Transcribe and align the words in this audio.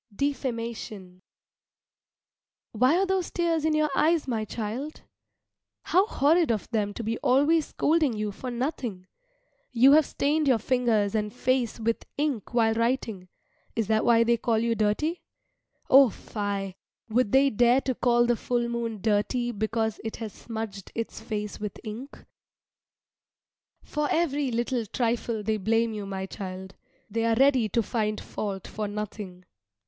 DEFAMATION 0.15 1.21
Why 2.71 2.97
are 2.97 3.05
those 3.05 3.29
tears 3.29 3.63
in 3.65 3.75
your 3.75 3.91
eyes, 3.95 4.27
my 4.27 4.45
child? 4.45 5.03
How 5.83 6.07
horrid 6.07 6.51
of 6.51 6.67
them 6.71 6.91
to 6.95 7.03
be 7.03 7.19
always 7.19 7.67
scolding 7.67 8.13
you 8.13 8.31
for 8.31 8.49
nothing? 8.49 9.05
You 9.71 9.91
have 9.91 10.07
stained 10.07 10.47
your 10.47 10.57
fingers 10.57 11.13
and 11.13 11.31
face 11.31 11.79
with 11.79 12.03
ink 12.17 12.51
while 12.51 12.73
writing 12.73 13.29
is 13.75 13.85
that 13.89 14.03
why 14.03 14.23
they 14.23 14.37
call 14.37 14.57
you 14.57 14.73
dirty? 14.73 15.21
O, 15.87 16.09
fie! 16.09 16.73
Would 17.09 17.31
they 17.31 17.51
dare 17.51 17.81
to 17.81 17.93
call 17.93 18.25
the 18.25 18.35
full 18.35 18.67
moon 18.69 19.01
dirty 19.03 19.51
because 19.51 19.99
it 20.03 20.15
has 20.15 20.33
smudged 20.33 20.91
its 20.95 21.19
face 21.21 21.59
with 21.59 21.79
ink? 21.83 22.25
For 23.83 24.07
every 24.09 24.49
little 24.49 24.87
trifle 24.87 25.43
they 25.43 25.57
blame 25.57 25.93
you, 25.93 26.07
my 26.07 26.25
child. 26.25 26.73
They 27.07 27.23
are 27.23 27.35
ready 27.35 27.69
to 27.69 27.83
find 27.83 28.19
fault 28.19 28.65
for 28.67 28.87
nothing. 28.87 29.45